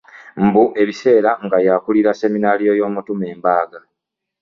Mbu 0.45 0.63
ebiseera 0.81 1.31
nga 1.45 1.57
yakulira 1.67 2.11
sseminariyo 2.15 2.73
y'omutume 2.79 3.27
Mbaaga 3.39 3.79